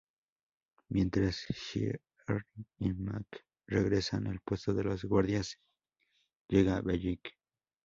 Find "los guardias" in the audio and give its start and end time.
4.85-5.59